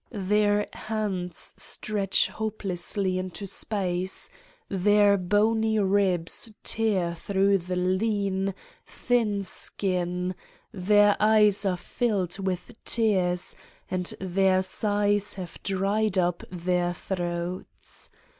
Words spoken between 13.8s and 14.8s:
and their